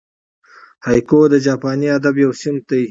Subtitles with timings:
[0.85, 2.79] هایکو د جاپاني ادب یو صنف دئ.